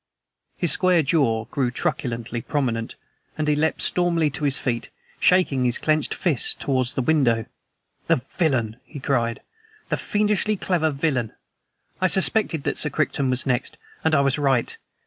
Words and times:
His 0.57 0.71
square 0.71 1.03
jaw 1.03 1.45
grew 1.45 1.69
truculently 1.69 2.41
prominent, 2.41 2.95
and 3.37 3.47
he 3.47 3.55
leapt 3.55 3.83
stormily 3.83 4.31
to 4.31 4.45
his 4.45 4.57
feet, 4.57 4.89
shaking 5.19 5.63
his 5.63 5.77
clenched 5.77 6.11
fists 6.15 6.55
towards 6.55 6.95
the 6.95 7.03
window. 7.03 7.45
"The 8.07 8.15
villain!" 8.15 8.77
he 8.83 8.99
cried. 8.99 9.43
"The 9.89 9.97
fiendishly 9.97 10.57
clever 10.57 10.89
villain! 10.89 11.33
I 12.01 12.07
suspected 12.07 12.63
that 12.63 12.79
Sir 12.79 12.89
Crichton 12.89 13.29
was 13.29 13.45
next, 13.45 13.77
and 14.03 14.15
I 14.15 14.21
was 14.21 14.39
right. 14.39 14.75